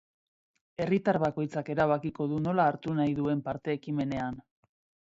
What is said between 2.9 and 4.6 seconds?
nahi duen parte ekimenean.